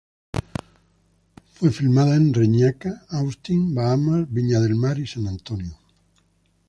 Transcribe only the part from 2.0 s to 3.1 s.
en Reñaca,